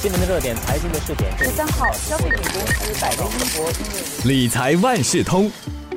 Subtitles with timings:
[0.00, 1.36] 新闻的热点，财经的试点。
[1.36, 5.50] 十三号，消费品公司百威英博理财万事通。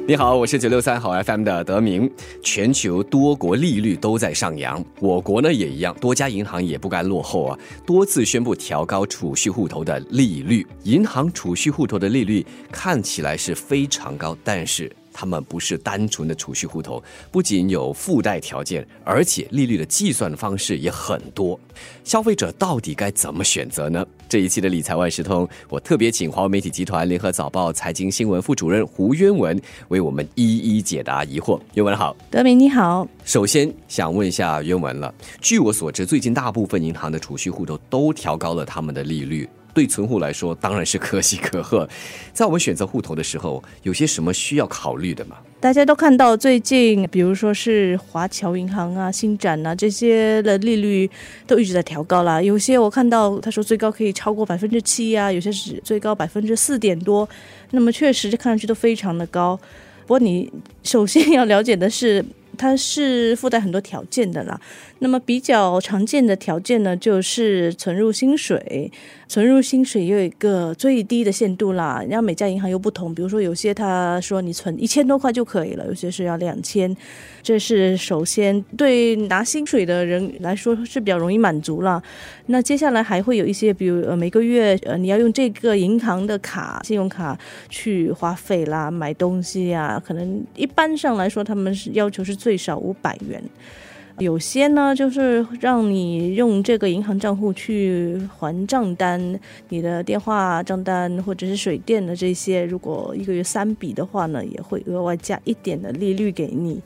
[0.08, 2.12] 你好，我是九六三好 FM 的德明。
[2.44, 10.66] 全球多国利率都在上扬，我国呢也一样，多家银行也不甘落后啊，多次宣布调高储蓄户头的利率。
[10.82, 14.92] 银行储蓄户头的利率看起来是非常高，但是。
[15.14, 17.02] 他们不是单纯的储蓄户头，
[17.32, 21.60] 不仅有附带条件，而且利率的计算方式也很多。
[22.04, 24.06] 消费者到底该怎么选择呢？
[24.30, 31.60] 这一期的理财万事通，我特别请华为媒体集团联合早报财经新闻副主任胡渊文为我们一一解答疑惑。
[31.74, 33.08] 渊文好，德明你好。
[33.26, 39.48] 首先想问一下渊文了，据我所知，最近大部分银行的储蓄户头都调高了他们的利率。
[39.74, 41.88] 对存户来说当然是可喜可贺，
[42.34, 45.38] 在我们选择户头的时候，有些什么需要考虑的吗？
[45.60, 51.10] 大家都看到最近，比如说是华侨银行啊、新展啊这些的利率
[51.46, 52.42] 都一直在调高啦。
[52.42, 57.28] 有些我看到他说最高可以超过百分之七啊，有些是最高百分之四点多。
[57.70, 59.56] 那么确实看上去都非常的高。
[60.02, 60.52] 不过你
[60.84, 62.26] 首先要了解的是。
[62.58, 64.60] 它是附带很多条件的啦。
[65.00, 68.92] 那么比较常见的条件呢，就是存入薪水，
[69.28, 72.04] 存入薪水有一个最低的限度啦。
[72.08, 76.96] 然后每家银行又不同，比如说有些他说你存一千多块就可以了，有些是要两千。
[77.42, 82.02] 这是首先对拿薪水的人来说是比较容易满足了。
[82.46, 87.36] 那接下来还会有一些，比如呃每个月呃你要用这个银行的卡，信用卡
[87.70, 92.62] 去花费啦，买东西呀，可能一般上来说他们是要求是最。
[92.62, 93.42] 少五百元，
[94.20, 99.40] 有些呢就是让你用这个银行账户去还账单，
[99.70, 106.80] 你的电话账单或者是水电的这些，如果一个月三笔的话呢，也会额外加一点的利率给你。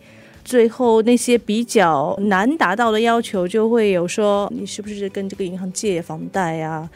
[0.46, 6.90] 最后那些比较难达到的要求，就会有说你是不是跟这个银行借房贷啊，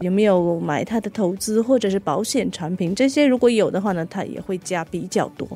[0.00, 5.48] 有没有买他的投资或者是保险产品，这些如果有的话呢，他也会加比较多。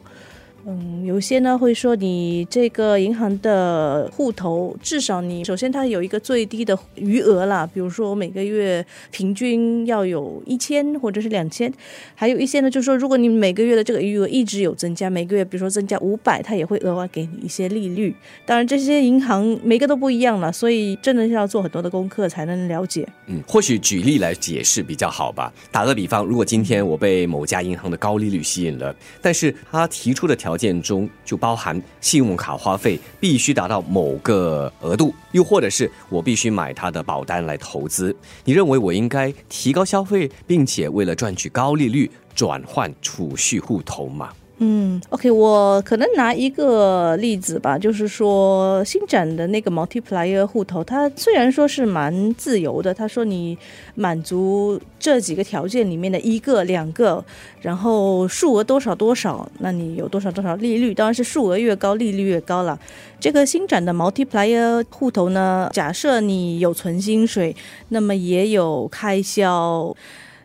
[0.64, 11.72] 嗯，有些呢会说你这个银行的户头至少你首先它有一个最低的余额啦，比如说我每个月平均要有一千或者是两千，
[12.14, 18.14] 还有一些呢就是说如果你每个月的这个余额一直有增加，每个月比如说增加五百，它也会额外给你一些利率。
[18.46, 23.04] 当然这些银行每个都不一样了，所以真的是要做很多的功课才能了解。
[23.26, 25.52] 嗯，或许举例来解释比较好吧。
[25.72, 38.14] 打个比方，如果今天我被某家银行的高利率吸引了，但是他提出的条条件中就包含信用卡花费必须达到某个额度，又或者是我必须买他的保单来投资。
[38.44, 44.28] 你认为我应该提高消费，并且为了赚取高利率转换储蓄户头吗？
[44.64, 53.58] 嗯，OK，我可能拿一个例子吧，就是说新展的那个 multiplier 户头，它虽然说是蛮自由的，他说你
[53.96, 57.24] 满足这几个条件里面的一个、两个，
[57.60, 62.78] 然后数额多少多少，那你有多少多少利率，当然是数额越高，利率越高了。
[63.18, 67.56] 这个新展的 multiplier 户头呢，假设你有存薪水，
[67.88, 69.92] 那么也有开销，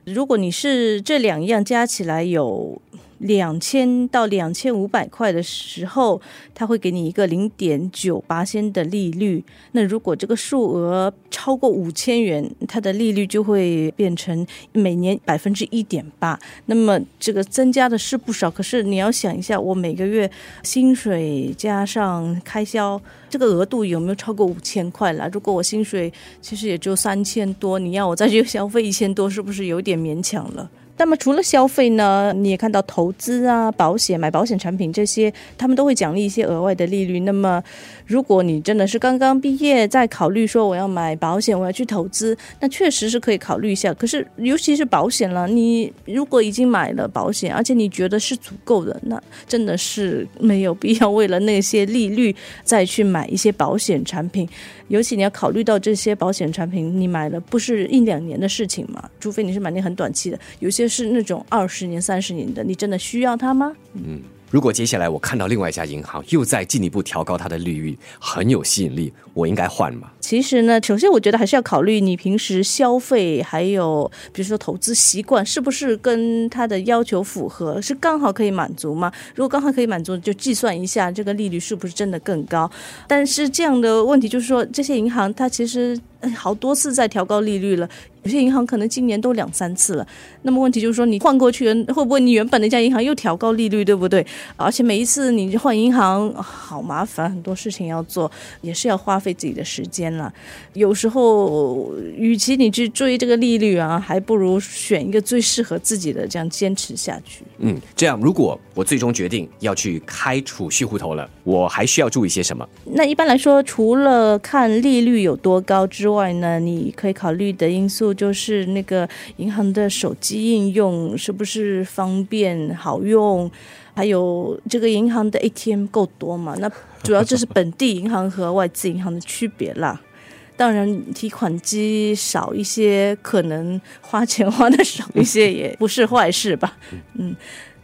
[0.05, 2.81] 如果你是这两样加起来有。
[3.19, 6.21] 两千到两千五百块的时候，
[6.53, 9.43] 他会给你一个零点九八仙的利率。
[9.71, 16.39] 那如果这个数额超过五千元，它的利率就会变成每年百分之一点八。
[16.67, 20.29] 那么这个增加的是不少，可是你要想一下，我每个月
[20.63, 25.27] 薪水加上开销，这个额度有没有超过五千块了？
[25.29, 26.11] 如果我薪水
[26.41, 30.69] 其实也就三千多，你要我再去消费一千多，是不是有点勉强了？
[30.97, 37.19] 那么除了消费呢，你也看到投资啊、保险、买保险产品这些，他们都会奖励一些额外的利率。
[37.21, 37.63] 那么，
[38.05, 43.93] 如果你真的是刚刚毕业，在考虑说我要买保险，我要去投资，那确实是可以考虑一下。
[43.93, 54.47] 可是，尤其是保险了，你如果已经买了保险，而且你觉得是足够的，那真的是没有必要为了那些利率再去买一些保险产品。
[54.87, 59.03] 尤其你要考虑到这些保险产品，你买了不是一两年的事情嘛？
[59.19, 63.73] 除非你是买那很短期的，有些是那种二十年、三十年的，你真的需要它吗？
[63.93, 64.21] 嗯。
[64.49, 70.09] 如果接下来我看到另外一家银行又在进一步调高它的利率，很有吸引力，我应该换吗？
[70.21, 79.11] 其实呢，首先我觉得还是要考虑你平时消费，还有比如说投资习惯是不是跟它的要求符合，是刚好可以满足吗？
[79.35, 82.71] 如果刚好可以满足，就计算一下这个利率是不是真的更高。
[83.05, 87.89] 但是这样的问题就是说，这些银行它其实呃好多次在调高利率了。
[88.23, 90.05] 有些银行可能今年都两三次了，
[90.41, 94.25] 那么问题就是说，你换过去，会不会你原本那家银行又调高利率，对不对？
[94.57, 98.29] 而且每一次你换银行，好麻烦，很多事情要做，
[98.59, 100.33] 也是要花费自己的时间了。
[100.73, 107.45] 有时候，与其你去追这个利率啊，还不如选一个最适合自己的，这样坚持下去。
[107.59, 112.67] 嗯，这样如果我最终决定要去开储蓄户头了，我还需要注意些什么？
[112.83, 119.05] 那一般来说，除了看利率有多高之之外呢，你可以考虑的因素就是那个
[119.35, 123.51] 银行的手机应用是不是方便好用，
[123.93, 126.55] 还有这个银行的 ATM 够多嘛？
[126.59, 126.71] 那
[127.03, 129.99] 主要就是本地银行和外资银行的区别啦。
[130.55, 136.77] 当然，提款机少一些，可能花钱花的少一些，也不是坏事吧。
[137.15, 137.35] 嗯，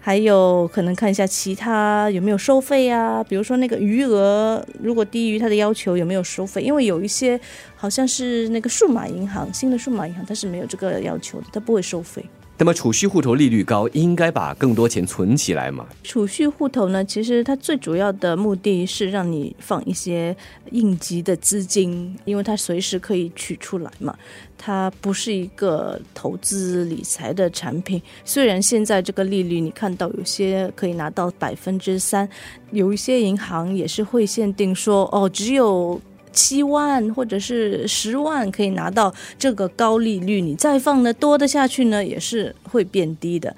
[0.05, 7.39] 还有可能看一下其他有没有收费啊，比如说那个余额如果低于他的要求有没有收费，因为有一些
[7.73, 12.25] 好像是那个数码银行，新的数码银行它是没有这个要求的，它不会收费。
[12.55, 15.85] 那么储蓄户头利率高，应该把更多钱存起来嘛？
[16.03, 20.35] 储蓄户头呢，其实它最主要的目的是让你放一些
[20.71, 24.15] 应急的资金，因为它随时可以取出来嘛。
[24.57, 28.01] 它不是一个投资理财的产品。
[28.23, 32.29] 虽然现在这个利率你看到有些可以拿到百分之三，
[32.71, 35.99] 有一些银行也是会限定说哦，只有。
[36.33, 43.55] 七万或者是十万可以拿到这个高利率，你再放的多的下去呢，也是会变低的。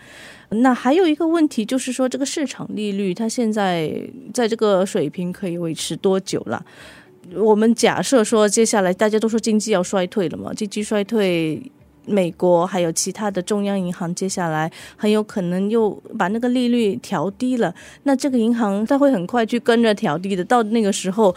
[0.50, 3.92] 那还有一个问题就是说，这个市场利率它现在
[4.33, 6.63] 在这个水平可以维持多久了？
[7.33, 11.72] 我们假设说，接下来大家都说经济要衰退了嘛，经济衰退。
[12.07, 17.74] 美国还有其他的中央银行，接下来很有可能又把那个利率调低了。
[18.04, 20.44] 那这个银行它会很快去跟着调低的。
[20.46, 21.36] 到那个时候，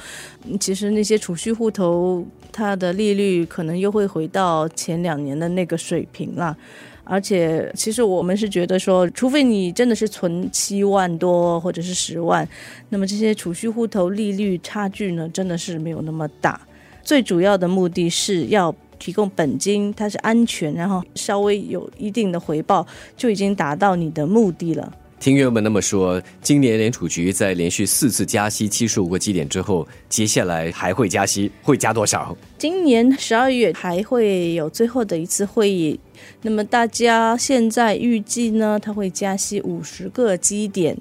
[0.60, 6.56] 其实那些储蓄户头它的利率可能又会回到前两年的那个水平了。
[7.04, 12.46] 而且，其实我们是觉得说，除非你真的是存七万多或者是十万，
[12.90, 16.60] 那么这些储蓄户头利率差距呢，真的是没有那么大。
[17.02, 18.74] 最主要的目的是要。
[18.98, 22.86] 提供本金，它是安全，然后稍微有一定的回报，
[23.16, 24.92] 就已经达到你的目的了。
[25.20, 32.36] 听友们那么说，今年联储局在连续四次加息七十五个基点之后，接下来还会加息，会加多少？
[32.56, 35.98] 今年十二月还会有最后的一次会议，
[36.42, 40.96] 那么大家现在预计呢，它会加息五十个基点。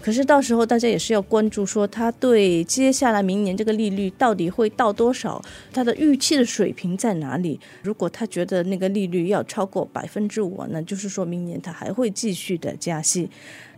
[0.00, 5.40] 可是到时候大家也是要关注，说他对接下来明年这个利率到底会到多少，
[5.72, 7.60] 他的预期的水平在哪里？
[7.82, 13.30] 如果他觉得那个利率要超过百分之五，那就是说明年他还会继续的加息。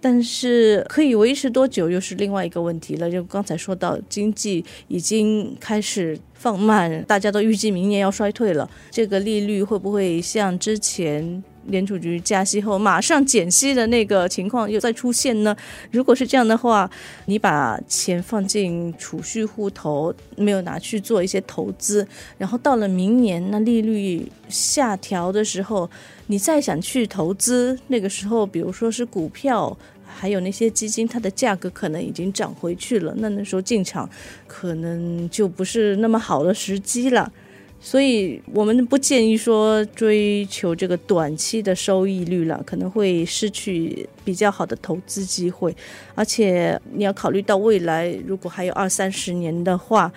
[0.05, 3.11] 但是可以维持多久又是另外一个问题了。
[3.11, 11.43] 就刚才说到经济已经开始放慢，大家都预计明年要衰退了，这个利率会不会像之前？
[11.69, 15.57] 联储局加息后马上减息的那个情况又再出现呢？
[15.91, 16.91] 如果是这样的话，
[17.25, 25.89] 你把钱放进储蓄户头，没有拿去做一些投资，然后到了明年那利率下调的时候，
[26.27, 29.75] 你再想去投资，那个时候比如说是股票，
[30.07, 34.09] 还有那些基金，它的价格可能已经涨回去了，那那时候进场
[34.47, 37.33] 可能就不是那么好的时机了。
[37.81, 45.77] 所以我们不建议说追求这个短期的收益率了，可能会失去比较好的投资机会。
[46.15, 50.11] 而且你要考虑到未来，如果还有二三十年的话，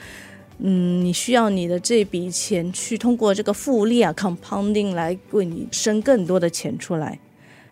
[0.60, 7.20] 嗯，你需要你的这笔钱去通过这个复利啊 （compounding） 来为你生更多的钱出来。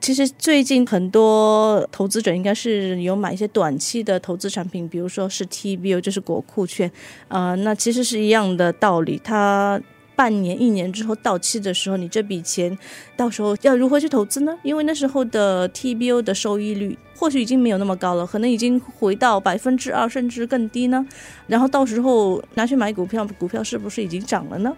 [0.06, 6.92] 其实最近很多投资者应该是有买一些短期的投资产品，比如说是 T B O，就是国库券，
[7.28, 9.20] 啊，那其实是一样的道理。
[9.24, 9.82] 它
[10.16, 12.78] 半年、一年之后到期的时候，你这笔钱
[13.18, 14.56] 到时候要如何去投资呢？
[14.62, 21.04] 因为那时候的 T B O 的收益率或许已经没有那么高了，可能已经回到百分之二甚至更低呢。
[21.48, 24.72] 然后到时候拿去买股票，股票是不是已经涨了呢？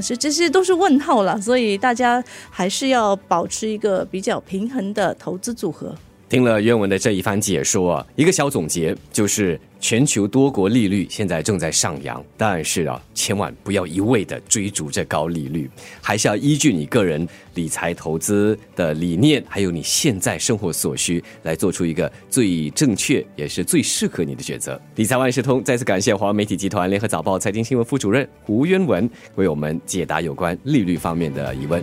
[0.00, 5.94] 是，这些都是问号了，所以大家还是要保持一个比较平衡的投资组合。
[6.28, 9.60] 听了原文的这一番解说，一个小总结就是。
[9.82, 15.68] 全球多国利率现在正在上扬，但是啊，千万不要一味的追逐这高利率，
[16.00, 24.80] 还是要依据你个人理财投资的理念，还有你现在生活所需，来做出一个最正确也是最适合你的选择。
[24.94, 31.82] 理财万事通再次感谢华为媒体集团联合早报财经新闻副主任胡渊文为我们解答有关利率方面的疑问。